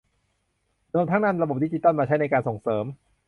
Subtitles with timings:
[0.93, 2.85] รวมทั้งนำระบบดิจิทัลมาใช้ในการส่งเสริม